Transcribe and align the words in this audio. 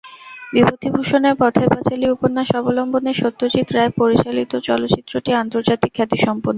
বিভূতিভূষণের 0.53 1.35
পথের 1.41 1.67
পাঁচালী 1.73 2.05
উপন্যাস 2.09 2.49
অবলম্বনে 2.59 3.11
সত্যজিৎ 3.13 3.67
রায় 3.71 3.91
পরিচালিত 3.99 4.51
চলচ্চিত্রটি 4.67 5.31
আন্তর্জাতিক 5.41 5.91
খ্যাতিসম্পন্ন। 5.95 6.49